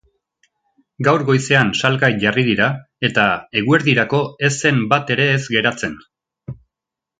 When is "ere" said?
5.19-5.31